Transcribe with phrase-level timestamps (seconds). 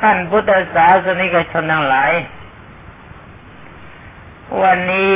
[0.00, 2.12] ท่านพุทธศาสนิกชนทั้งหลาย
[4.62, 5.14] วันนี้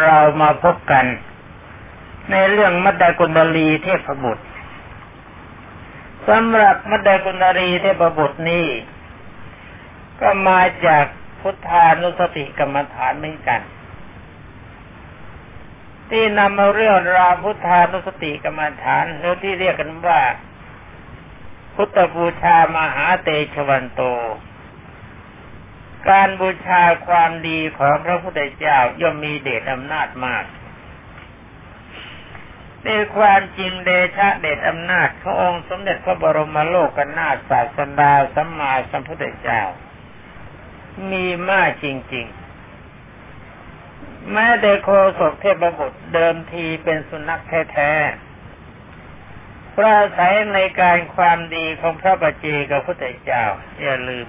[0.00, 1.04] เรามาพบกัน
[2.30, 4.44] ในเรื่องมัดดกุณลีเทพบุตร
[6.28, 8.66] สำหรับมัดดกุณลีเทพบุตรนี้
[10.20, 11.04] ก็มาจาก
[11.40, 13.60] พุทธานุสติกรรมฐานเหมือนกัน
[16.10, 20.20] ที่นำมาเรื่องราวพุทธานุสติกรรมฐานหรือที่เรียกกันว่า
[21.74, 24.00] พุทธบูชามหาเตชวันโต
[26.08, 30.44] การบูชาความดีของพระพุทธเจ้าย่อมมีเดชอำนาจมาก
[32.84, 39.62] ในความจริงเดชะเดชอำนาจขององค์สมเด็จพระบรมโลกนาถศาสดาสัมมาสัมพุทธเจ้า
[41.10, 42.26] มีมากจริง
[43.10, 48.31] ๆ แม้แต่โคศกเทพบุตรเดิมทีเป็นสุนัขแท้ๆ
[49.74, 53.44] พระอาศัยในการความดีของพระบัจเจกับพุทธเจ้า
[53.82, 54.26] อย่าลืม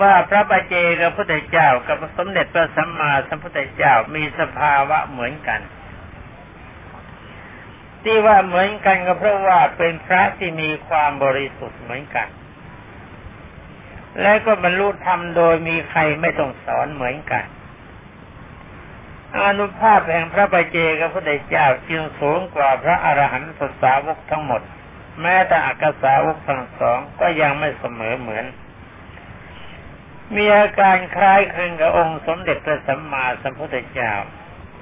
[0.00, 5.60] ว่าพระบัจเจกับพุทธเจ้ากับสมเด็จพระสัมมาสัมพุทธเจ้ามีสภาวะเหมือนกัน
[8.04, 12.28] ที่ว่าเหมือนกันก็เพราะว่าเป็นพระที่มีความบริสุทธิ์เหมือนกัน
[14.22, 17.44] และก็บรรลุธรรมโดยมีใครไม่ต้องสอนเหมือนกัน
[19.36, 24.62] อนุภาพแห่งพระบเจกับพระเดชเจ้าจึงสูงกว่าพระอรหันตสาวกทั้งหมด
[25.22, 28.46] แม้แต่อักษาวกทั้งสองก็ยังไม่เสมอเหมือน
[30.36, 34.12] มีอาการคล้ายคลึงกับองค์สมเด็จพระสัมมาสัมพุทธเจ้า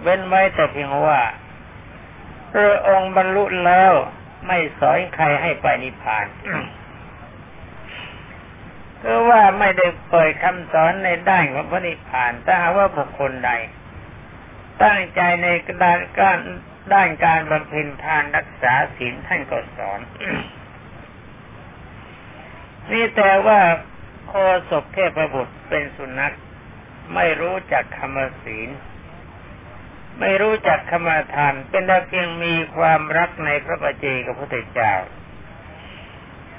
[0.03, 1.21] เว้นไว้แต่เพียงว่า
[2.53, 3.93] พระองค์บรรลุแล้ว
[4.47, 6.27] ไม่สอนใครให้ไปนิพพาน
[9.03, 13.51] ก็ว่าไม่ได้เปิดคำสอนในด้านของพระนิพพานถ้าหากว่าบุคคลใด
[14.83, 15.47] ตั้งใจใน
[15.83, 16.39] ด้านการ
[16.95, 20.01] ด้านการบำเพ็ญทานรักษาศีลท่านก็สอน
[22.91, 23.61] นี่แต่ว่า
[24.29, 24.35] โค
[24.71, 26.35] ศกเทพบุตรเป็นสุนัข
[27.15, 28.71] ไม่รู้จักคำศีล
[30.21, 34.95] ไม่รู้จักคำทาน เป็นแต่เพียงมีความรักในพระปเจกับพระพุทธเจ้า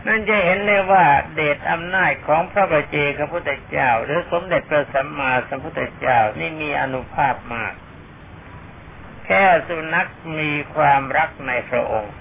[0.08, 7.74] นั่นจะเห็นเลยว่าเดชอำนาจของพระปเจกับพระพุทธเจ้า หรือสมเด็จพระสัมมาสัมพุทธเจ้านี่มีอนุภาพมาก
[9.28, 10.08] แค่สุนัข
[10.40, 12.16] มีความรักในพระองค์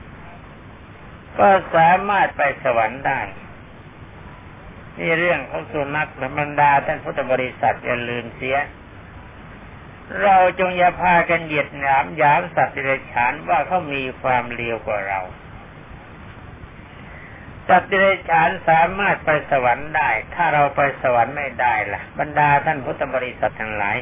[1.38, 3.20] ก็สามารถไปสวรรค์ได้
[4.98, 6.08] นี่เรื่องของสุนัข
[6.38, 8.56] บรรดาท่านพุทธบริษัทอย่าลืมเสีย
[10.22, 15.20] เราจงอย่าพากันเหยียดหยามยามสัตว์เดรัจฉานว่าเขามีความเลวกว่าเรา
[17.68, 23.96] สัตว์เดรัจฉานสามารถไปสวรรค์ได้ ถ้าเราไปสวรรค์ไม่ได้ล่ะ บรรดาท่านพุทธบริษัททั้งหลาย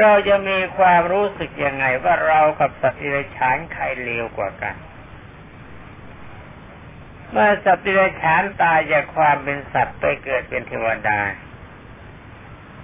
[0.00, 4.76] เราจะมีความรู้สึกยังไงว่าเรากับสัตว์อิเดฉานใครเลวกว่ากัน
[7.30, 11.20] เมื่อสัตว์อิเดฉานตายจากความเป็นสัตว์ไปเกิดเป็นเทวดา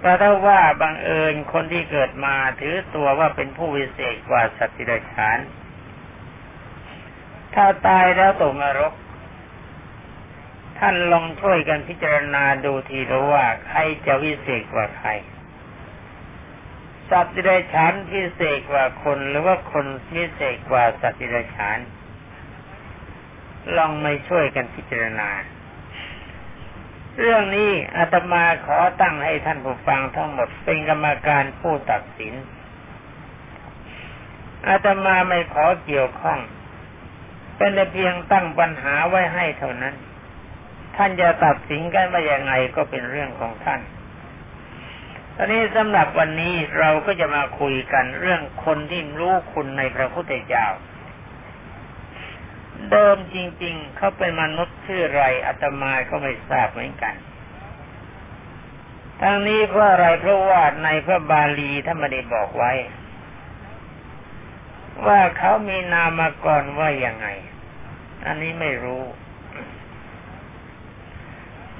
[0.01, 5.39] แต่ถ้าว่าบังเอิญคนที่เกิดมาถือตัวว่าเป็นผู้วิเศษกว่าสัตว์อิเดฉาน
[7.55, 8.93] ถ้าตายแล้วตกนรก
[10.79, 15.09] ท่านลองช่วยกันพิจารณาดูทีแล้ว่าใครจะวิเศษกว่าใคร
[17.11, 21.79] สัตว์ดิเรกชันพิเศษกว่าคนหรือว่าคนพิเศษกว่าสัตว์ดิเรกชัน
[23.77, 25.29] ลองไม่ช่วยกันพิจารณา
[27.19, 32.33] เรื่องนี้อาตมาขอตั้งให้ท่านผู้ฟังทั้งหมดเป็นกรรมการผู้ตัดสิน
[34.67, 36.39] อาตมาไม่ขอเกี่ยวข้อง
[37.57, 39.95] เป็นแต่เพียงตั้งปัญหาไว้ให้เท่านั้น
[40.95, 43.81] ท่านจะตัดสินกันว่าอย่างไงก็เป็นเรื่องของท่าน
[45.35, 50.67] ตอนนี้สำหรับวันนี้เราก็จะมาคุยกันเรื่องคนที่รู้คุณในพระพุทธเจ้า
[52.91, 57.15] เดิมจริง ๆ เขาเป็นมนุษย์ชื่อไรอาตมาก็ไม่ทราบเหมือนกัน
[59.21, 62.71] ทั้งนี้เพราะอะไรเพราะว่าในพระบาลีท่านไม่ได้บอกไว้
[65.07, 67.27] ว่าเขามีนามมาก่อนว่าอย่างไง
[68.25, 69.03] อันนี้ไม่รู้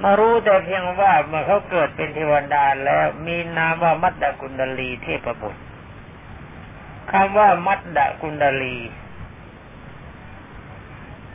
[0.02, 5.62] มารู้แต่เพียงว่าเมื่อเขาเกิดเป็นเทวดาแล้วมีนามว่ามัตตกุณดลีเทพบุตร
[7.10, 8.76] คำว่ามัตตกุณดลี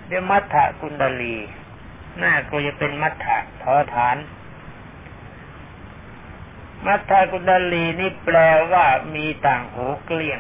[0.07, 1.36] เรียกมัทธกุณดลี
[2.18, 4.18] หน้าก็จะเป็นมัทธะทอฐาน
[6.86, 8.38] มัทธกุณดลีนี่แปล
[8.71, 10.39] ว่ามีต่างหูเกลี้ยง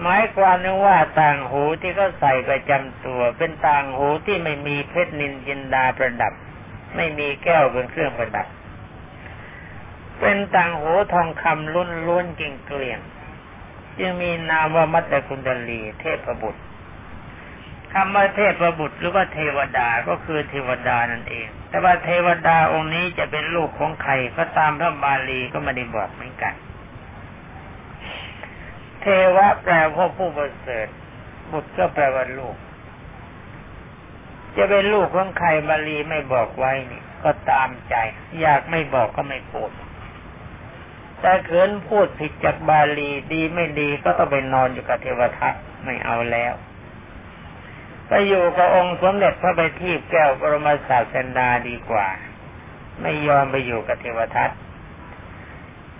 [0.00, 6.32] หมายความว่าต่างหูที่เขาใส่ประจำตัว เป็นต่างหูที่ไม่มีเพชรนินจินดาประดับ
[6.96, 8.46] ไม่มีแก้วเป็นเครื่องประดับ
[10.20, 13.00] เป็นต่างหูทองคำล้นล้วนกิ่งเกลียง
[13.98, 16.62] จึงมีนามว่ามัตตคุณดลี เทพบุตร
[17.92, 26.54] คำว่าเทพบุตรหรือว่าเทวดาก็คือเทวดานั่นเอง แต่ว่าเทวดาองค์นี้จะเป็นลูกของใครก็ตามพระบาลีก็ไม่ได้บอกเหมือนกัน
[29.02, 29.06] เท
[29.36, 30.88] วะแปลว่าผู้ประเสริฐ
[31.50, 32.56] บุตรก็แปลว่าลูก
[34.56, 37.94] จะเป็นลูกของใครบาลีไม่บอกไว้นี่ ก็ตามใจ
[38.40, 39.70] อยากไม่บอกก็ไม่พูด
[41.20, 46.52] แต่เขินพูดผิดจากบาลีดีไม่ดีก็ต้องไปนอนอยู่กับเทวทัตไม่เอาแล้ว
[48.08, 52.08] ไปอยู่กับองค์สมเด็จพระบัณฑิตแก้วบรมศาสดาดีกว่า
[53.02, 54.50] ไม่ยอมไปอยู่กับเทวทัต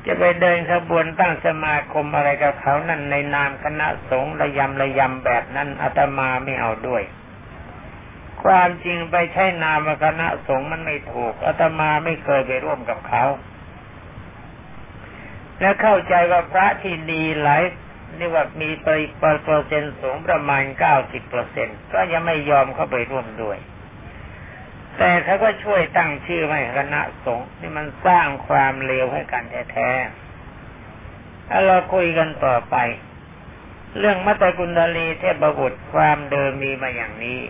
[0.07, 7.03] จะไปเดินขบวนตั้งสมาคมอะไรกับเขานั่นในนามคณะสงฆ์ระยำระยำแบบนั้นอาตมาไม่เอาด้วย
[8.45, 13.25] ความจริงไปใช้นามคณะสงฆ์มันไม่ถูกอาตมาไม่เคยไปร่วมกับเขา
[15.61, 17.63] และเข้าใจว่าพระที่ดีหลาย
[18.19, 18.89] นี่ว่ามีไป
[19.19, 19.25] เป
[19.55, 23.59] อร์เซ็นต์สูงประมาณเก้าสิบเปอร์เซ็นก็ยังไม่ยอมเข้าไปร่วมด้วย
[24.99, 32.77] แต่เขาก็ช่วยตั้งชื่อให้คณะสงฆ์นี่มันสร้างความเลวให้กันแท้ๆถ้าเราคุยกันต่อไป
[33.99, 37.41] เรื่องมัตตกุณดลีเทพบุตรความเดิมมีมาอย่างนี้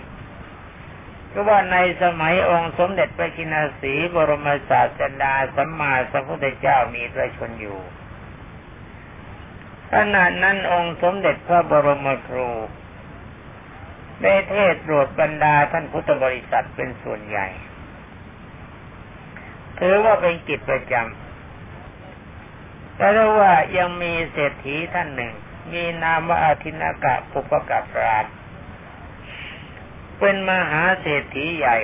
[1.32, 7.80] ก็ว่าในสมัยองค์สมเด็จพระกินาสีบรมศาสดาสัมมาสัมพุทธเจ้ามีพระชนอยู่
[9.92, 12.50] ขณะนั้นองค์สมเด็จพระบรมครู
[14.20, 17.46] ได้เทศโปรดบรรดาท่านพุทธบริษัทเป็นส่วนใหญ่
[19.78, 25.32] ถือว่าเป็นกิจประจำแต่ว่ายังมีเศรษฐีท่านหนึ่ง
[25.72, 28.26] มีนามว่าอาทินากะปุปกะปราช
[30.18, 31.76] เป็นมหาเศรษฐีใหญ่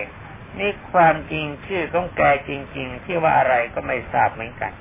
[0.59, 4.73] นี่ความจริงชื่อของแกจริง ๆ ที่ว่าอะไรก็ไม่ทราบเหมือนกัน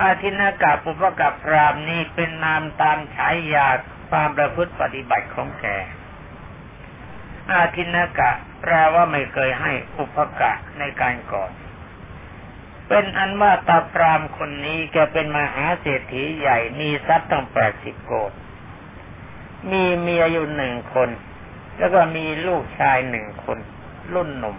[0.00, 3.68] อาทินากาปุปกับพรามนี้เป็นนามตามฉายา
[4.10, 5.66] ความประพฤติปฏิบัติของแก
[7.52, 8.30] อาทินากะ
[8.60, 11.50] แปลว่าไม่เคยให้อุปกะในการก่อน
[12.88, 18.32] เป็นอันว่าตาพรามคนนี้แกเป็นมหาเศรษฐีใหญ่มีทรัพย์ตั้งแปดสิบโกด
[19.70, 21.08] มีเมียอยู่หนึ่งคน
[21.78, 23.58] แล้วก็มีลูกชายหนึ่งคน
[24.14, 24.56] รุ่นหนุ่ม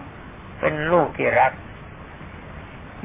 [0.60, 1.52] เป็นลูกที่รัก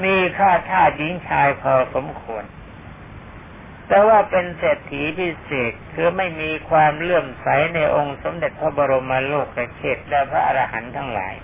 [0.04, 2.44] มีค่าท่าหญิงชายพอสมควร
[3.94, 9.48] แต่ว่าเป็นเศรษฐีพิเศษคือไม่มีความเลื่อมใสในองค์สมเด็จพระบรมโลก
[9.78, 11.36] เขตและพระอรหันต์ทั้งหลาย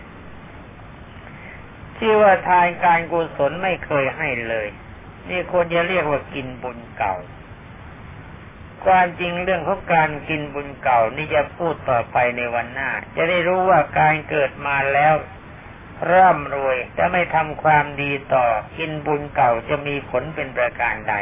[1.97, 4.67] ที่ว่าทานการกุศลไม่เคยให้เลย
[5.29, 7.15] นี่ควรจะเรียกว่ากินบุญเก่า
[8.85, 15.13] ความจริงเรื่องของการกินบุญเก่านี่จะพูดต่อไปในวันหน้า จะได้รู้ว่าการเกิดมาแล้ว
[16.11, 18.45] ร่ำรวยจะไม่ทำความดีต่อ
[18.77, 21.15] กินบุญเก่าจะมีผลเป็นประการใด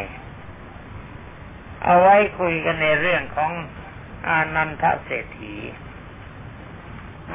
[1.86, 3.52] เอาไว้คุยกันในเรื่องของ
[4.28, 5.56] อานันทเศรษฐี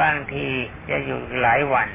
[0.00, 0.46] บางที
[0.90, 1.88] จะอยู่หลายวัน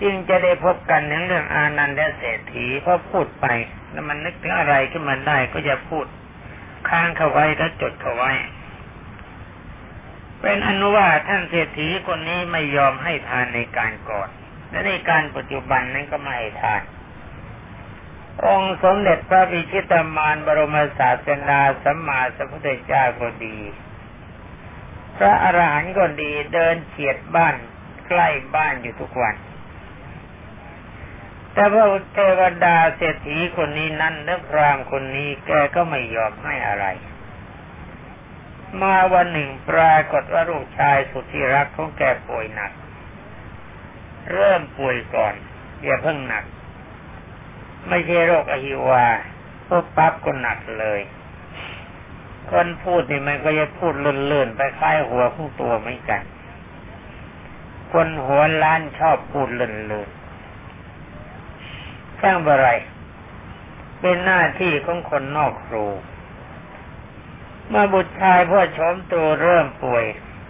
[0.00, 3.46] จึงจะได้พบกันในเรื่องอานันทเศรษฐีเพราะพูดไป
[3.92, 6.06] แล้วมันนึกถึงอะไรขึ้นมาได้ก็จะพูด
[6.88, 8.32] ค้างเข้าไว้แล้วจดเข้าไว้
[10.40, 14.28] เป็นอนุว่าท่านเศรษฐีคนนี้ไม่ยอมให้ทานในการก่อน
[14.70, 16.82] และในการปัจจุบันนั้นก็ไม่ให้ทาน
[18.46, 23.56] องค์สมเด็จพระบิชิตามานบรมศาสนาสัมมาสัมพุทธเจ้าก็ดี
[25.16, 27.54] พระอรหันต์ก็ดีเดินเฉียดบ้าน
[28.08, 29.36] ใกล้บ้านอยู่ทุกวัน
[31.52, 36.86] แต่พระเทวดาเศรษฐีคนนี้นั่นและพรามคนนี้แกก็ไม่ยอมให้อะไร
[38.80, 42.72] มาวันหนึ่งปรากฏว่าลูกชายสุดที่รักของแกป่วยหนัก
[44.32, 45.34] เริ่มป่วยก่อน
[45.82, 46.44] อย่าเพิ่งหนัก
[47.88, 49.04] ไม่ใช่โรคอหิวา
[49.68, 51.00] ปุ๊บปั๊บก็หนักเลย
[52.50, 56.22] คนพูดนี่มันก็จะพูดเลื่อนๆไปคล้ายหัวของตัวไม่กัน
[57.92, 59.68] คนหัวล้านชอบพูดเลื่
[60.02, 62.68] อนๆช่างอะไร
[64.00, 65.86] เป็นหน้าที่ของคนนอกครู
[67.68, 70.04] เมื่อบุตรชายพ่อชมตัวเริ่มป่วย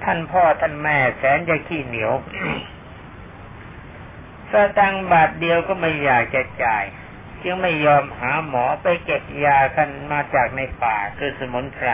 [0.05, 2.13] ท่านพ่อท่านแม่แสนจะขี้เหนียว
[4.51, 6.85] สตังบาทเดียวก็ไม่อยากจะจ่าย
[7.43, 11.89] จึงไม่ยอมหาหมอไปเก็บยากันมาจากในป่าคือสมุนไพร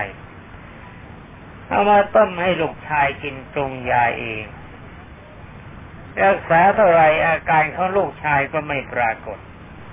[1.68, 4.44] เอามาต้มให้ลูกชายกินปรุงยาเอง
[6.24, 9.38] รักษาเท่าไรอาการของลูกชายก็ไม่ปรากฏ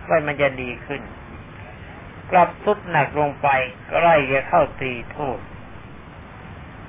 [0.07, 1.01] ว่ามันจะดีขึ้น
[2.31, 3.48] กลับทุดหนักลงไป
[3.89, 5.39] ใกล้จะเข้าตีทูด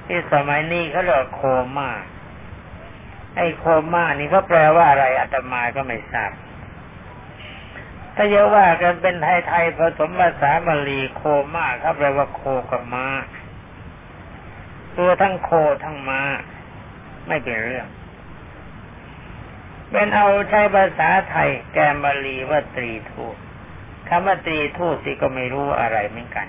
[0.07, 1.41] ที่สมัยนี้เขาเรียกโค
[1.77, 1.91] ม่า
[3.37, 6.33] ไอ้โคม่านี่เขาแปลว่าอะไรอาตมาก็ไม่ทราบ
[8.15, 11.23] ถ้าจะว่ากันเป็นไทยๆผสมภาษาบาลีโค
[11.55, 13.07] ม่าเขาแปลว่าโคกับมา้า
[14.97, 15.51] ตัวทั้งโค
[15.85, 16.21] ทั้งมา้า
[17.29, 17.87] ไม่เป็นเรื่อง
[19.91, 23.37] เป็นเอาใช้ภาษาไทย แกมบาลีว่าตรีทูต
[24.09, 26.47] คำว่าตรีทูตสิก็ไม่รู้อะไรเหมือนกัน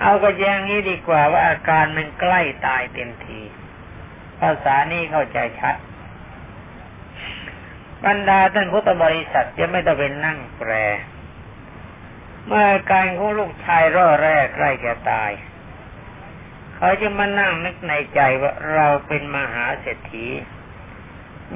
[0.00, 3.40] เอาก็อย่างนี้ดีกว่าว่าอาการมันใกล้ตายเต็มที
[4.40, 5.76] ภาษานี้เข้าใจชัด
[8.04, 10.72] บรรดาท่านพุทธบริษัทจะไม่ต้องเป็นนั่งแปร
[12.46, 15.30] เมื่อการของลูกชายร่อแรกใกล้จะตาย
[16.76, 20.26] เขาจะมานั่งนึกในใจว่าเราเป็นมหาเศรษฐี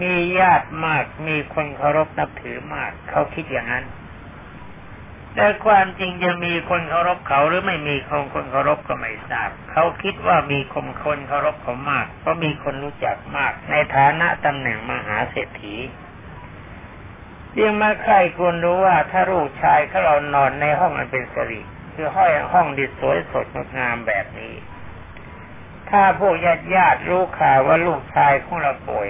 [0.00, 3.84] มีญาติมากมีคนเคารพนับถือมาก เขาคิดอย่างนั้น
[5.34, 15.74] แต่ความจริงจะมีคนเคารพเขาหรือไม่มีคนคนเคารพก็ไม่ทราบ เขาคิดว่ามีคนคนเคารพเขามาก เพราะมีคนรู้จักมาก ในฐานะตำแหน่งมหาเศรษฐี
[17.60, 21.60] ยังมาใครควรรู้ว่าถ้าลูกชายเขาเรานอนในห้องมันเป็นสริ
[21.94, 24.54] คือห้อยห้องดิสวยสดงดงามแบบนี้
[25.90, 29.08] ถ้าพวกญาติญาติรู้ข่าวว่าลูกชายของเราป่วย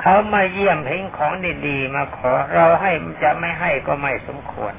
[0.00, 1.32] เขามาเยี่ยมเห็นของ
[1.66, 2.92] ดีๆมาขอเราให้
[3.22, 4.74] จะไม่ให้ก็ไม่สมควร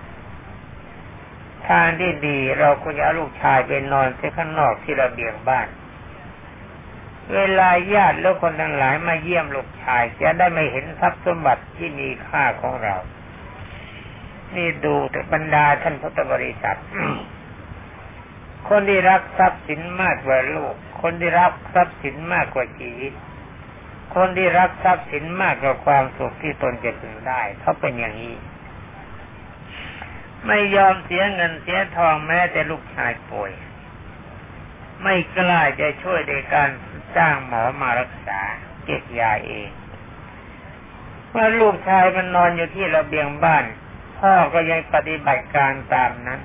[1.68, 5.68] ทางที่ดีเราควรจะลูกชายไปนอนที่ข้างนอกที่ระเบียงบ้าน
[7.36, 12.96] เวลาญาติแล้วคนทั้งหลายมาเยี่ยมลูกชาย จะได้ไม่เห็นทรัพย์สมบัติที่มีค่าของเรา
[14.56, 16.80] นี่ดูแต่บรรดาท่านพุทธบริษัท
[18.70, 23.14] คนที่รักทรัพย์สินมากกว่าลูก คนที่รักทรัพย์สินมากกว่าชีวิต
[24.16, 28.36] คนที่รักทรัพย์สินมากกว่าความสุขที่ตนจะพึงได้เขาเป็นอย่างนี้
[30.48, 33.52] ไม่ยอมเสียเงินเสียทองแม้แต่ลูกชายป่วย
[35.04, 36.70] ไม่กล้าจะช่วยในการ
[37.18, 38.42] จ้างหมอมารักษา
[38.86, 39.70] เก็บยาเอง
[41.32, 43.66] เมื่อลูกชายมันนอนอยู่ที่ระเบียงบ้าน
[44.20, 46.42] พ่อก็ยังปฏิบัติการตามนั้น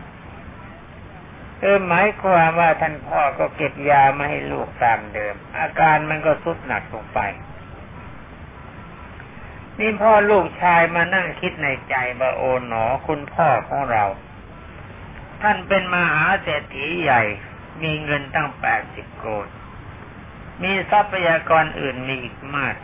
[1.60, 7.20] เออหมายความว่าท่านพ่อก็เก็บยามาให้ลูกตามเดิม อาการมันก็สุดหนักลงไป
[9.78, 14.04] นี่พ่อลูกชายมานั่งคิดในใจว่าโอ๋หนอคุณพ่อของเรา
[15.42, 17.22] ท่านเป็นมหาเศรษฐีใหญ่
[17.82, 19.46] มีเงินตั้งแปดสิบโกด
[20.62, 22.76] มีทรัพยากรอื่นมีอีกมาก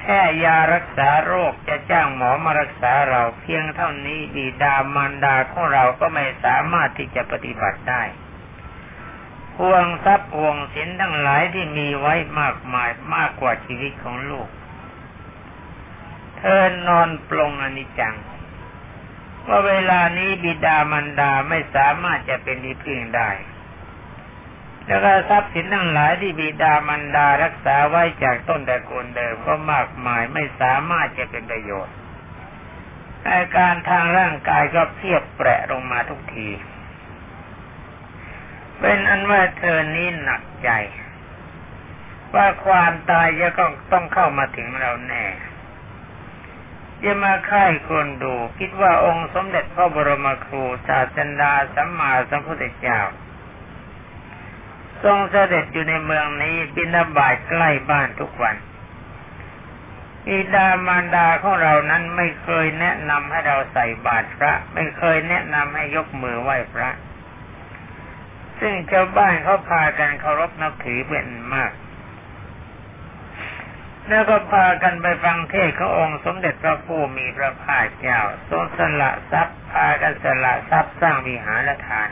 [0.00, 8.02] แค่ยารักษาโรคจะจ้างหมอมารักษาเราเพียงเท่านี้บิดามารดาของเราก็ไม่สามารถที่จะปฏิบัติได้
[9.58, 14.48] ห่วงทรัพย์ห่วงสินทั้งหลายที่มีไว้มากมายมากกว่าชีวิตของลูก
[16.38, 18.16] เธอนอนปลงอนิจจัง
[19.48, 23.30] ว่าเวลานี้บิดามารดาไม่สามารถจะเป็นที่พึ่งได้
[24.88, 31.94] แล้วก็ทรัพย์สินทั้งหลายที่บิดามารดารักษาไว้จากต้นตระกูลเดิมก็มากมายไม่สามารถจะเป็นประโยชน์
[33.28, 36.48] อาการทางร่างกายก็เพียบแปะลงมาทุกที
[38.80, 40.70] เป็นอันว่าเธอนี้หนักใจ
[42.34, 45.24] ว่าความตายจะต้องต้องเข้ามาถึงเราแน่
[47.02, 53.00] จะมาค่ายคนดู คิดว่าองค์สมเด็จพระบรมครูศาสดาสัมมาสัมพุทธเจ้า
[55.04, 58.56] ทรงเสด็จอยู่ในเมืองนี้บินาบายใกล้บ้านทุกวัน
[60.28, 66.90] อิดามารดาของเรานั้นไม่เคยแนะนำให้เราใส่บาตรพระ ไม่เคยแนะนำให้ยกมือไหว้พระ
[68.60, 71.72] ซึ่งชาวบ้านเขาพากันเคารพนับถือเป็นมาก
[74.08, 82.10] แล้วก็พากันไปฟังเทศขององค์สมเด็จพระผู้มีพระภาคเจ้าทรงสละทรัพย์พากันสละทรัพย์สร้างวิหารทาน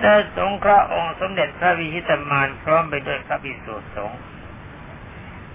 [0.00, 4.20] ได้สงเคราะห์องค์สมเด็จพระวิชิตมารพร้อมไปด้วยพระบิสุสงฆ์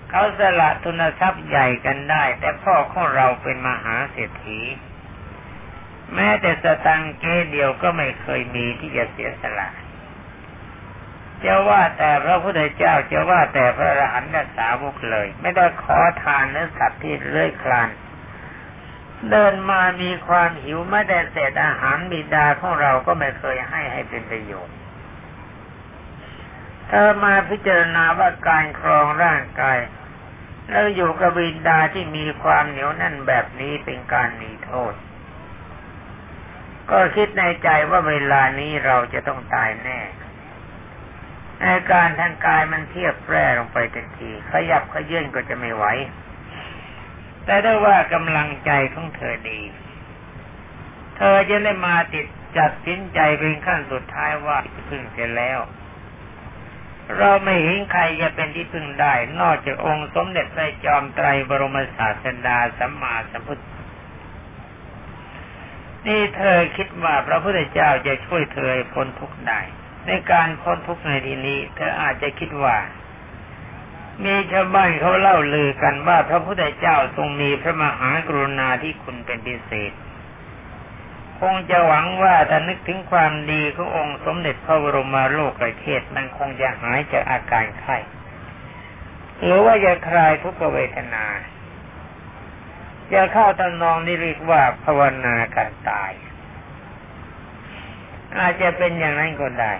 [0.09, 4.59] เขาสละทุนทรัพย์ใหญ่กันได้ แต่พ่อของเราเป็นมหาเศรษฐี
[6.13, 9.69] แม้แต่สตังเกเดียวก็ไม่เคยมีที่จะเสียสละ
[11.45, 17.89] จะว่าแต่พระพุทธเจ้าจะว่าแต่พระอรหันตสาวกเลย ไม่ได้ขอทานเนื้อสัตว์ที่เลื่อยคลาน
[19.31, 24.75] เดินมามีความหิวไม่ได้เศษอาหารบิดาของเราก็ไม่เคยให้ให้เป็นประโยชน์
[26.87, 29.79] เธอมาพิจารณาว่าการครองร่างกาย
[30.69, 34.93] แล้วอยู่กับบิดาที่มีความเหนียวแน่นแบบนี้เป็นการมีโทษ
[36.89, 39.99] ก็คิดในใจว่าเวลานี้เราจะต้องตายแน่
[41.63, 45.85] อาการทางกายมันเทียบแปร่ลงไปทันที ขยับขยื่นก็จะไม่ไหว
[47.47, 49.61] แต่ได้ว่ากำลังใจของเธอดี
[51.17, 52.25] เธอจะได้มาติด
[52.57, 54.57] จัดสินใจเป็นขั้นสุดท้ายว่า
[54.89, 55.59] พึ่งเสร็จแล้ว
[57.17, 63.63] เราไม่เห็นใครจะเป็นที่พึ่งได้ นอกจากองค์สมเด็จพระจอมไตรบรมศาสดาสัมมาสัมพุทธ
[66.07, 69.59] นี่เธอคิดว่าพระพุทธเจ้าจะช่วยเธอพ้นทุกข์ได้
[70.07, 72.75] ในการพ้นทุกข์ในที่นี้ เธออาจจะคิดว่า
[74.23, 79.91] มีชาวบ้านเขาเล่าลือกันว่าพระพุทธเจ้าทรงมีพระมหากรุณาที่คุณเป็นพิเศษ
[81.39, 87.97] คงจะหวังว่าถ้านึกถึงความดีขององค์สมเด็จพระบรมโลกประเทศมันคงจะหายจากอาการไข้
[89.43, 91.25] หรือว่าจะคลายทุกขเวทนา
[93.13, 96.11] จะเข้าตำนองนี่เรียกว่าภาวนาการตาย
[98.39, 99.73] อาจจะเป็นอย่างนั้นก็ได้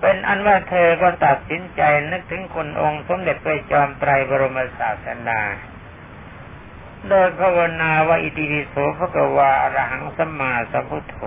[0.00, 5.42] เป็นอันว่าเธอก็ตัดสินใจนึกถึงคนองค์สมเด็จพระจอมไตรบรมศาสดา
[7.08, 11.18] โดยภาวนาว่าอิติปิโสภะกวาอรหังสัมมาสัมพุทโธ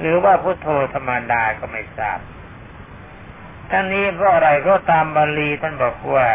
[0.00, 2.20] หรือว่าพุทโธธรรมดาก็ไม่ทราบ
[3.70, 6.26] ทั้งนี้เพราะอะไรก็ตามบาลีท่านบอกว่า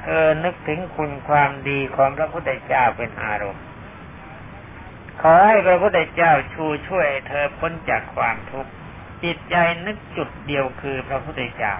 [0.00, 3.64] เธอนึกถึงคุณความดีของพระพุทธเจ้าเป็นอารมณ์
[5.20, 8.72] ขอให้พระพุทธเจ้าชูช่วยเธอพ้นจากความทุกข์
[9.24, 11.74] จิตใจนึกจุดเดียวคือพระพุทธเจ้า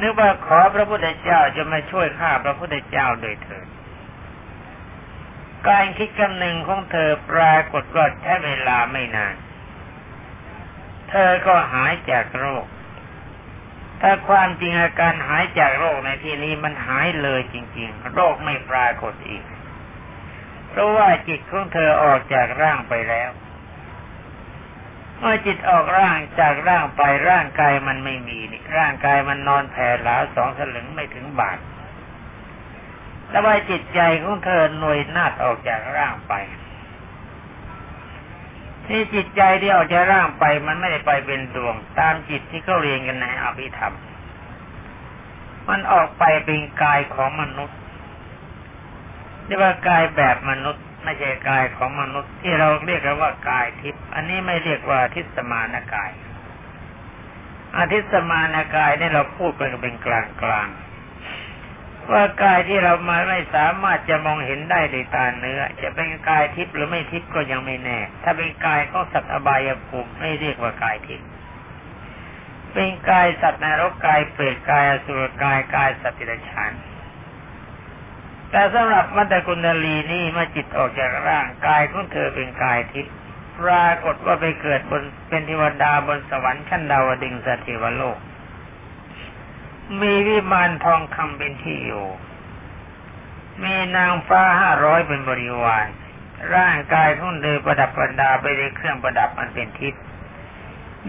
[0.00, 3.66] นึกว่าขอพระพุทธเจ้าจะมาช่วยข้าพระพุทธเจ้าโดยเถิด
[5.68, 9.34] การคิดกำหนึ่งของเธอปรากฏว่าแค่เวลาไม่นาน
[11.10, 12.66] เธอก็หายจากโรค
[14.02, 19.44] ถ้าความจริงอาการหายจากโรคในที่นี้มันหายเลยจริง ๆ โรคไม่ปรากฏอีก
[20.70, 23.30] เพราะว่าจิตของเธอออกจากร่างไปแล้ว
[25.18, 31.58] เมื่อจิตออกร่างจากร่างไปร่างกายมันไม่มีนี่ ร่างกายมันนอนแผ่หลาสองสลึงไม่ถึงบาท
[33.28, 36.34] แต่ว่าจิตใจของเธอหน่วยนาดออกจากร่างไป
[38.88, 43.94] นี่จิตใจที่ออกจากร่างไปมันไม่ได้ไปเป็นดวง ตามจิตที่เขาเรียนกันในอภิธรรม
[45.68, 47.78] มันออกไปเป็นกายของมนุษย์
[49.46, 56.10] เรียกว่ากายแบบมนุษย์ ไม่ใช่กายของมนุษย์ที่เราเรียกกันว่ากายทิพย์อันนี้ไม่เรียกว่าทิศมานกาย
[57.76, 60.68] อาทิศมานกายนี่เราพูดเป็นเป็นกลางกลาง
[62.12, 71.28] ว่ากายที่เรามาไม่สามารถจะมองเห็นได้ด้วยตาเนื้อ จะเป็นกายทิพย์หรือไม่ทิพย์ก็ยังไม่แน่ ถ้าเป็นกายของสัตว์อบายภูมิไม่เรียกว่ากายทิพย์
[72.72, 76.72] เป็นกายสัตว์นรกกายเปรตกายอสุรกายกายสัตว์ติฉาน
[78.50, 83.14] แต่สำหรับมัตตกุณลีนี่เมื่อจิตออกจากร่างกายของเธอเป็นกายทิพย์
[83.60, 88.18] ปรากฏว่าไปเกิดบนเป็นเทวดาบนสวรรค์ชั้นดาวดึงสถิวโลก
[90.00, 92.06] มีวิมานทองคำเป็นที่อยู่
[93.62, 95.86] มีนางฟ้าห้าร้อยเป็นบริวาร
[96.54, 100.02] ร่างกายของเธอประดับประดาไปด้วยเครื่องประดับมันเป็นทิพย์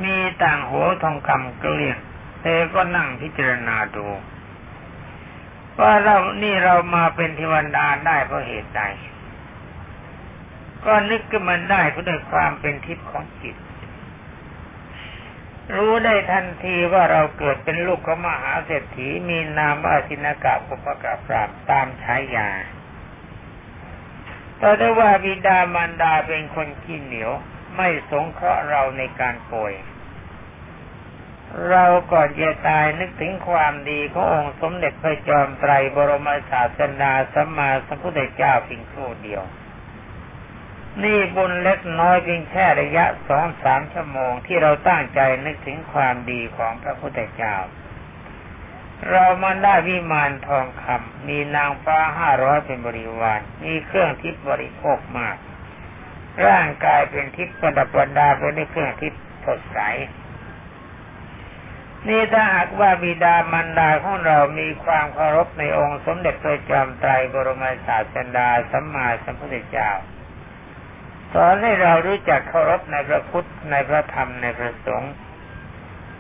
[0.04, 1.98] มีต่างหัวทองคำเกลี้ยง
[2.42, 4.06] เธอก็นั่งพิจารณาดู
[5.80, 8.84] ว่าเรานี่เรามาเป็นเทวดาได้เพราะเหตุใด
[10.86, 13.56] ก็นึกขึ้นมันได้เพราะด้วยความเป็นทิพย์ของจิต
[15.76, 22.50] รู้ได้ทันทีว่าเราเกิดเป็นลูกของมหาเศรษฐีมีนามว่าสินกะปุปกะปราบตามฉายา
[24.58, 27.32] แต่ได้ว่าบิดามารดาเป็นคนขี้เหนียว
[27.76, 29.74] ไม่สงเคราะห์เราในการป่วย
[31.70, 39.44] เราก่อนจะตายนึกถึงความดีขององค์สมเด็จพระจอมไตรบรมศาสดาสัมมาสัมพุทธเจ้าเพียงครู่เดียว
[41.04, 47.56] นี่บุญเล็กน้อยเพียงแค่ระยะสองสามชั่วโมงที่เราตั้งใจนึกถึงความดีของพระพุทธเจ้า
[49.10, 55.38] เรามันได้วิมานทองคำมีนางฟ้าห้าร้อยเป็นบริวาร มีเครื่องทิพย์บริโภคมาก
[56.48, 59.80] ร่างกายเป็นทิพย์ประดับประดาไปด้วยเครื่องทิพย์สดใส
[62.08, 69.92] นี่ถ้าหากว่าบิดามารดาของเรามีความเคารพในองค์สมเด็จพระจอมไตรบรมศาสดาสัมมาสัมพุทธเจ้า
[71.34, 75.14] สอนให้เรารู้จักเคารพในพระพุทธในพระธรรมในพระสงฆ์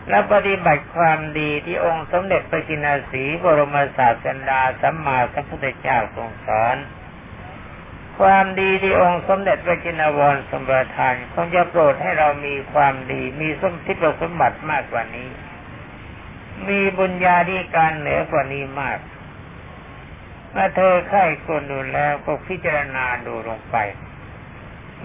[0.09, 6.77] และปฏิบัติความดีที่องค์สมเด็จพระจินาสีบรมศาสดาสัมมาสัมพุทธเจ้าทรงสอน
[8.19, 15.27] ความดีที่องค์สมเด็จพระจินวรสมบัติทานคงจะโปรดให้เรามีความดีมีสมทิพสมบัติมากกว่านี้
[16.67, 18.99] มีบุญญาธิการเหนือกว่านี้มาก
[20.51, 23.75] เมื่อเธอไข้ควรดูแล้วก็พิจารณาดูลงไป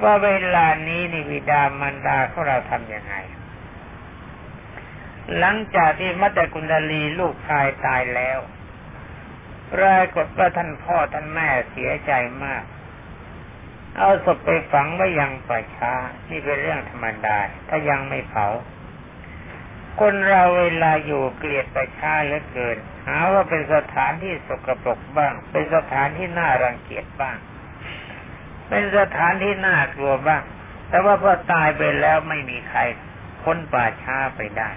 [0.03, 3.15] ว่าเวลานี้นิวิดามารดาของเราทำยังไง
[5.39, 8.39] หลังจากที่มัตตกุณลีลูกชายตายแล้ว
[9.73, 12.13] ปรากฏว่าท่านพ่อท่านแม่เสียใจ
[12.45, 12.65] มาก
[13.99, 15.93] เอาศพไปฝังไว้ยังป่าช้า
[16.29, 17.39] นี่เป็นเรื่องธรรมดา
[17.69, 18.47] ถ้ายังไม่เผา
[20.01, 22.77] คนเราเวลาอยู่เกลียดป่าช้าเหลือเกิน
[23.07, 27.37] หาว่าเป็นสถานที่สกปรกบ้าง เป็นสถานที่น่ารังเกียจบ้าง
[28.69, 30.43] เป็นสถานที่น่ากลัวบ้าง
[30.89, 32.81] แต่ว่าพอตายไปแล้วไม่มีใคร
[33.43, 34.71] พ้นป่าช้าไปได้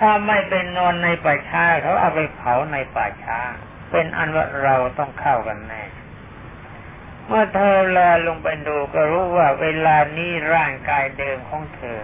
[0.00, 3.38] ถ้าไม่เป็นนอนในป่าช้าเขาเอาไปเผาในป่าช้า
[3.90, 5.82] เป็นอันว่าเราต้องเข้ากันแน่
[7.26, 11.98] เมื่อเธอแลลงไปดูก็รู้ว่าเวลานี้ร่างกายเดิมของเธอ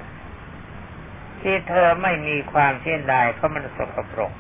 [1.49, 4.33] ที่เธอไม่มีความเสียดายเพราะมันสกปรก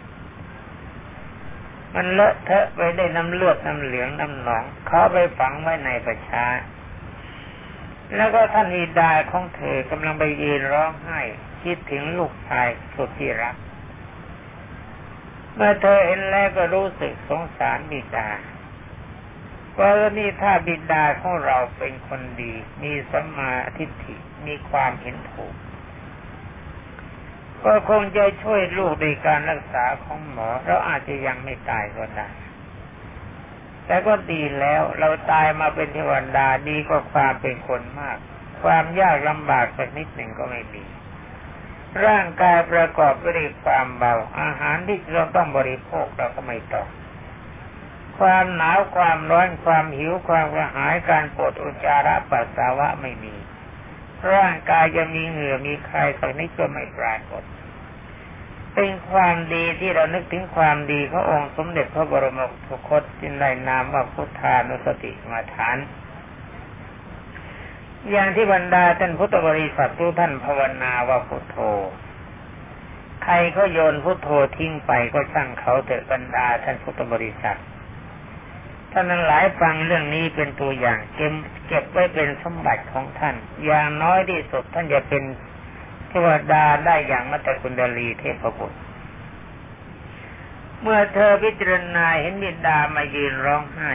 [1.94, 6.46] มันเลอะเทอะไปได้น้ำเลือดน้ำเหลืองน้ำหนอง เขาไปฝังไว้ในประชา
[8.16, 11.20] แล้วก็ท่านอีดาของเธอกำลังไปยืนร้องไห้
[11.62, 13.56] คิดถึงลูกชายสุดที่รัก
[15.54, 18.28] เมื่อเธอเห็นแล้วก็รู้สึกสงสารบิดา
[19.78, 24.14] ว่านี่ถ้าบิดาของเราเป็นคนดี มีสัมมาทิฏฐิ
[24.46, 25.54] มีความเห็นถูก
[27.66, 32.28] ก็คงจะช่วยลูกในการรักษาของหมอ เราอาจจะยังไม่ตายก็ได้
[33.86, 38.18] แต่ก็ดีแล้วเราตายมาเป็นเทวดาดีกว่าความเป็นคนมาก
[38.62, 40.84] ความยากลำบากสักนิดหนึ่งก็ไม่มี
[42.04, 46.88] ร่างกายประกอบไปด้วยความเบา อาหารที่เราต้องบริโภคเราก็ไม่ต้อง
[48.18, 53.34] ความหนาวความร้อนความหิวความกระหายการปวดอุจจาระปัสสาวะไม่มี
[54.32, 57.42] ร่างกายจะมีเหงื่อมีใครสักนิดก็ไม่ปรากฏ
[58.76, 65.76] เป็นความดีที่เรานึกถึงความดีขององค์สมเด็จพระบรมสุคตจินไดนามว่าพุทธานุสติมาฐาน
[68.10, 71.56] อย่างที่บรรดาท่านพุทธบริษัททุกท่านภาวนาว่าพุทโธ
[73.24, 77.58] ใครก็โยนพุทโธทิ้งไปก็ช่างเขาเถอะบรรดาท่านพุทธบริษัท
[78.92, 81.34] ท่านนั้นหลายฟังเรื่องนี้เป็นตัวอย่างเก็บ
[81.68, 83.34] เก็บไว้เป็นสมบัติของท่าน
[83.64, 85.22] อย่างน้อยที่สุดท่านจะเป็น
[86.24, 88.78] วดาได้อย่างมัตตคุณดลีเทพบุตร
[90.82, 93.92] เมื่อเธอพิจารณาเห็นบิดามายืนร้องไห้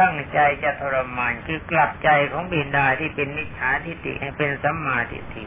[0.00, 5.44] ตั้งใจจะทรมานคือกลับใจของบิดาที่เป็นมิจฉาทิฏฐิให้เป็นสัมมาทิฏฐิ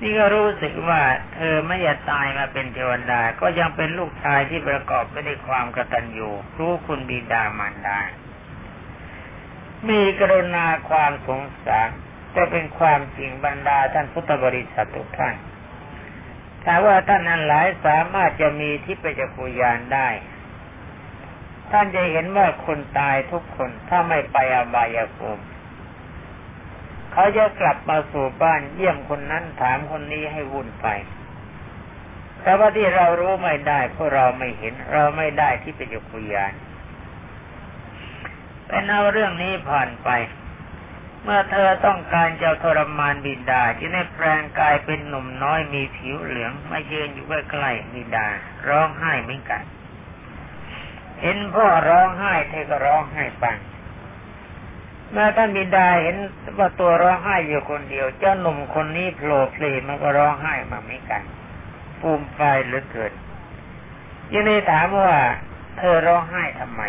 [0.00, 1.02] นี่ก็รู้สึกว่า
[1.34, 7.98] เธอไม่อยากตายมาเป็นเทวดา ก็ยังเป็นลูกชายที่ประกอบไปด้วยความกตัญญูรู้คุณบิดามารดา
[9.88, 11.88] มีกรุณาความสงสาร
[12.36, 15.34] จะเป็นความจริงบรรดาท่านพุทธบริษัททุกท่าน
[16.64, 20.08] ถ้าว่าท่านนั้นหลายสามารถจะมีที่ปจักุยานได้
[21.70, 25.44] ท่านจะเห็นว่าคนตายทุกคนถ้าไม่ไปอบายภูมิ
[27.12, 30.86] เขาจะกลับมาสู่บ้านเยี่ยมคนนั้นถามคนนี้ให้วุ่นไป
[32.42, 36.52] แต่ว่าที่เรารู้ไม่ได้เพราะเราไม่เห็น เราไม่ได้ที่เป็นยุคุยาน
[38.66, 40.08] เป็นเอาเรื่องนี้ผ่านไป
[41.22, 48.26] เมื่อเธอต้องการจะทรมานบิดาจะได้แปลงกายเป็นหนุ่มน้อยมีผิวเหลืองมายืนอยู่ใกล้ๆบิดา
[48.68, 49.62] ร้องไห้เหมือนกัน
[51.22, 53.58] เห็นพ่อร้องไห้เธอก็ร้องไห้ปัง
[55.12, 56.16] เมื่อท่านบิดาเห็น
[56.58, 61.22] ว่าตัวร้องไห้อยู่คนเดียว เจ้าหนุ่มคนนี้โผล่เพลมันก็ร้องไห้มาไม่กัน
[62.00, 63.12] ปูมไฟเหลือเกิน
[64.32, 65.12] ยังได้ถามว่า
[65.78, 66.82] เธอร้องไห้ทำไม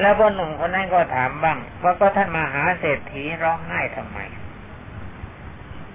[0.00, 4.18] แล้วพ่อหนุ่มคนนั้นก็ถามบ้าง ว่าก็ท่านมาหาเศรษฐีร้องไห้ทำไม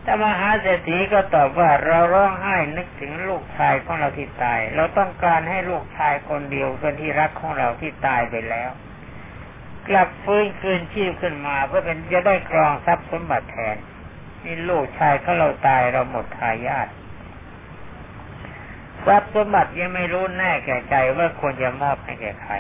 [0.06, 8.70] ถ้ามหาเศรษฐีก็ตอบว่าเราร้องไห้นึกถึงลูกชายของเราที่ตาย เราต้องการให้ลูกชายคนเดียวเป็นที่รักของเราที่ตายไปแล้ว
[9.88, 13.78] กลับฟื้นคืนชีพขึ้นมาเพื่อเป็นจะได้ครองทรัพย์สมบัติแทน
[14.44, 16.88] นี่ลูกชายเขาเราตายเราหมดทายาท
[19.06, 22.54] ทรัพย์สมบัติยังไม่รู้แน่แก่ใจว่าควรจะมอบให้แก่ใคร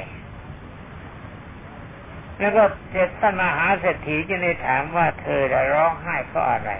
[2.39, 6.71] แล้วก็เจ็ดท่านมหาเศรษฐีจะได้ถามว่าเธอจะร้องไห้เพราะอะไร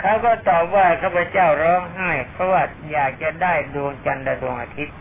[0.00, 4.96] เขาก็ตอบว่าข้าพเจ้าร้องไห้ เพราะว่าอยากจะได้ดวงจันทร์ดวงอาทิตย์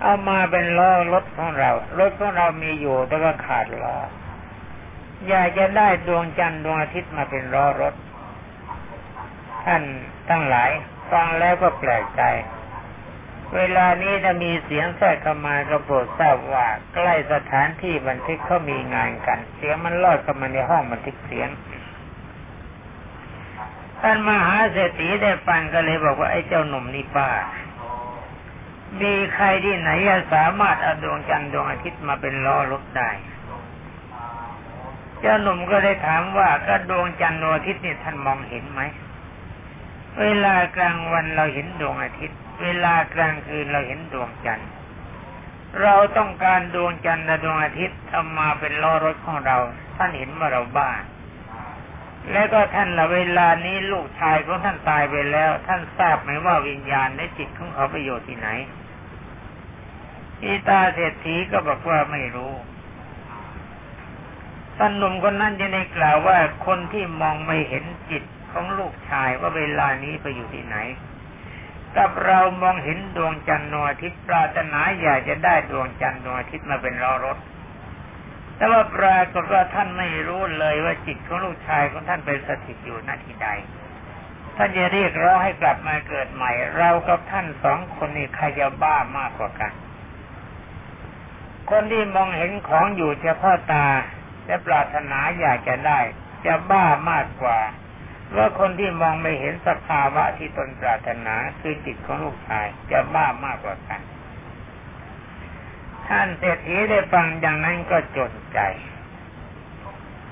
[0.00, 3.96] เอามาเป็นล้อรถของเรา รถของเรามีอยู่แต่ว่าขาดล้อ
[5.28, 7.94] อยากจะได้ดวงจันทร์ดวงอาทิตย์มาเป็นล้อรถ
[9.64, 9.82] ท่าน
[10.28, 10.70] ทั้งหลาย
[11.12, 12.22] ฟังแล้วก็แปลกใจ
[13.56, 21.48] เวลานี้จะมีเสียงแทรกเข้ามากระโปรดทราบว่าใกล้สถานที่บันทึกเขามีงานกัน เสียงมันลอดเข้ามาในห้องบันทึกเสียง
[24.00, 27.30] ท่านมหาเศรษฐีได้ฟังก็เลยบอกว่าไอ้เจ้าหนุ่มนี่บ้า
[29.00, 33.10] มีใครที่ไหนจะสามารถเอาดวงจันทร์ดวงอาทิตย์มาเป็นล้อรถได้
[35.20, 38.80] เจ้าหนุ่มก็ได้ถามว่าก็ดวงจันทร์ดวงอาทิตย์นี่ท่านมองเห็นไหม
[40.20, 44.70] เวลากลางวันเราเห็นดวงอาทิตย์ เวลากลางคืนเราเห็นดวงจันทร์
[45.82, 49.56] เราต้องการดวงจันทร์และดวงอาทิตย์เอามาเป็นล้อรถของเรา
[49.96, 50.90] ท่านเห็นว่าเราบ้า
[52.32, 58.48] และก็ท่านละเวลานี้ลูกชายของท่านตายไปแล้ว ท่านทราบไหมว่าวิญญาณในจิตของเขาประโยชน์ที่ไหน
[60.42, 62.52] อีตาเศรษฐีก็บอกว่าไม่รู้
[64.78, 70.76] ท่านหนุ่มคนนั้นจะได้กล่าวว่าคนที่มองไม่เห็นจิตของลูกชายว่าเวลานี้ไปอยู่ที่ไหน
[71.98, 77.38] กับเรามองเห็นดวงจันทร์นวอาทิตย์ปรารถนาอยากจะได้ดวงจันทร์นวอาทิตย์มาเป็นรอรถ
[78.56, 83.48] แต่ว่าปรากฏว่าท่านไม่รู้เลยว่าจิตของลูกชายของท่านเป็นสถิตอยู่ณที่ใด
[84.56, 89.72] ท่านจะเรียกร้องให้กลับมาเกิดใหม่ เรากับท่านสองคนนี้ใครจะบ้ามากกว่ากัน
[91.70, 93.86] คนที่มองเห็นของอยู่เฉพาะตา
[94.46, 96.00] และปรารถนาอยากจะได้
[96.46, 97.58] จะบ้ามากกว่า
[98.36, 104.00] ว่าคนที่มองไม่เห็นสภาวะที่ตนปรารถนาคือจิตของลูกชายจะบ้ามากกว่ากัน
[106.08, 108.60] ท่านเศรษฐีได้ฟังอย่างนั้นก็จนใจ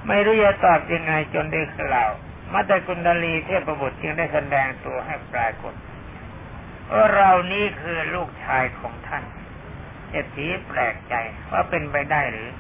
[0.07, 2.11] ไม่รู้จะตอบยังไงจนได้กล่าว
[2.53, 5.75] มัตตกุณดลีเทพบุตรจึงได้แสดงตัวให้ปรากฏ
[6.93, 9.25] ว่าเรานี้คือลูกชายของท่าน
[10.09, 11.15] เศรษฐีแปลกใจ
[11.53, 12.51] ว่าเป็นไปได้หรือ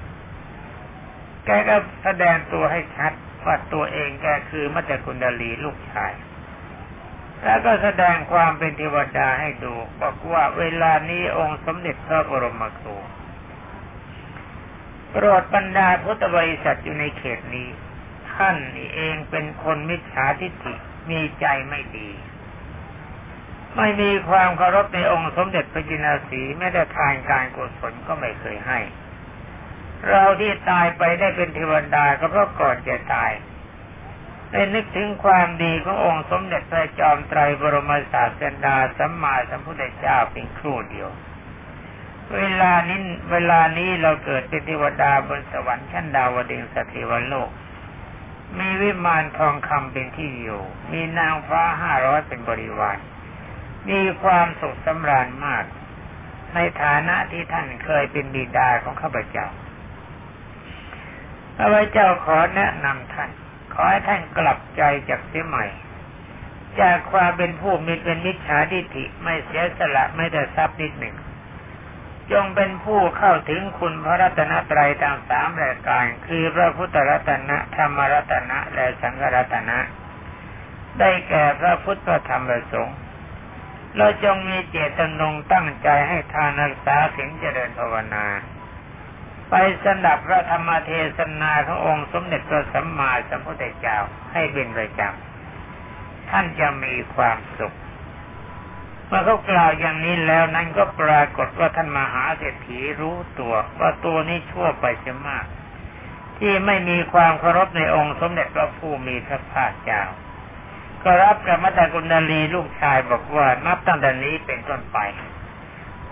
[1.47, 3.13] แกก็แสดงตัวให้ชัด
[3.45, 6.13] ว่าตัวเองแกคือมัจจกุณดลีลูกชาย
[7.45, 12.97] แล้วก็แสดงความเป็นเทวดาให้ดู บอกว่าเวลานี้องค์สมเด็จพระบรมครู
[15.11, 17.69] โปรดบรรดาพุทธบริษัทอยู่ในเขตนี้
[18.33, 20.75] ท่านนี่เองเป็นคนมิจฉาทิฏฐิ
[21.11, 22.11] มีใจไม่ดี
[23.77, 28.79] ไม่มีความเคารพในองค์สมเด็จพระจินาสีไม่ได้ทานการกุศลก็ไม่เคยให้
[30.11, 33.31] เราที่ตายไปได้เป็นเทวดาก็เพราะก่อนจะตาย
[34.53, 41.09] ได้นึกถึงความดีขององค์สมเด็จพระจอมไตรบรมศาสดาสัมมาสัมพุทธเจ้าเพียงครู่เดียว
[42.35, 47.51] เวลานี้เวลานี้เราเกิดเป็นเทวดาบนสวรรค์ชั้นดาวดึงสถิวโลก
[48.59, 52.99] มีวิมานทองคำเป็นที่อยู่ มีนางฟ้าห้าร้อยเป็นบริวาร
[53.89, 55.65] มีความสุขสำราญมาก
[56.55, 59.47] ในฐานะที่ท่านเคยเป็นบิดาของข้าพเจ้า
[61.57, 63.31] พระเจ้าขอแนะนำท่าน
[63.73, 65.67] ขอให้ท่านกลับใจจากเสียใหม่
[66.81, 71.17] จากความเป็นผู้มีเป็นมิจฉาทิฏฐิไม่เสียสละไม่ได้ทรัพย์นิดหนึ่ง
[72.33, 79.79] จงเป็นผู้เข้าถึงคุณพระรัตนตรัยตามสามรายการ คือพระพุทธรัตนะธรรมรัตนะและสังฆรัตนะ
[80.99, 82.99] ได้แก่พระพุทธธรรมประสงค์
[83.97, 88.27] เราจงมีเจตนงตั้งใจให้ทานรักษาถึงเจริญภาวนา
[89.51, 89.55] ไป
[89.85, 93.99] สนับพระธรรมเทศนาขององค์สมเด็จพระสัมมาสัมพุทธเจ้า
[94.33, 97.77] ให้เป็นประจำท่านจะมีความสุข
[99.09, 105.47] เมื่อเขากล่าวอย่างนี้แล้วนั้นก็ปรากฏว่าท่านมหาเศรษฐีรู้ตัว ว่าตัวนี้ชั่วไปเสียมาก
[106.39, 110.03] ที่ไม่มีความเคารพในองค์สมเด็จพระผู้มีพระภาคเจ้า
[111.03, 114.99] ก็รับกรรมตกุณลีลูกชายบอกว่านับตั้งแต่นี้เป็นต้นไป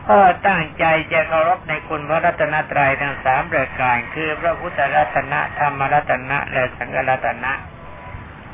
[0.06, 7.52] พ่อตั้งใจจะเคารพในคุณพระรัตนตรัยทั้งสามประการ คือพระพุทธรัตนะธรรมรัตนะและสังฆรัตนะ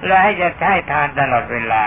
[0.06, 1.84] และให้จะใช้ทานตลอดเวลา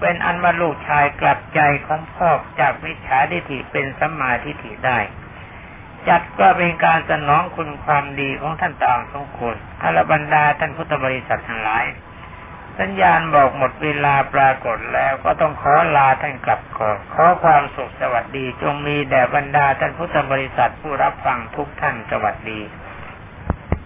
[0.00, 4.98] เป็นอันว่าลูกชายกลับใจของพ่อจากวิชาทิฏฐิเป็นสัมมาทิฏฐิได้
[6.08, 11.84] จัดก็เป็นการสนองคุณความดีของท่านต่ามสมควรอรบรรดาท่านพุทธบริษัททั้งหลาย
[12.80, 22.60] สัญญาณบอกหมดเวลาปรากฏแล้วก็ต้องขอลาท่านกลับก่อนขอความสุขสวัสดีจงมีแด่บรรดาท่านพุทธบริษัทผู้รับฟังทุกท่านสวัสดี